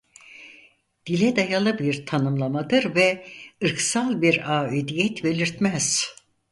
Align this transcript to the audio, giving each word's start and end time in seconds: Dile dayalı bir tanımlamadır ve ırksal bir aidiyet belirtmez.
Dile 1.05 1.35
dayalı 1.35 1.79
bir 1.79 2.05
tanımlamadır 2.05 2.95
ve 2.95 3.27
ırksal 3.63 4.21
bir 4.21 4.59
aidiyet 4.61 5.23
belirtmez. 5.23 6.15